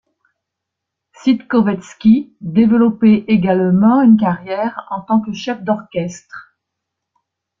[1.13, 6.55] Sitkovetsky développé également une carrière en tant que chef d'orchestre.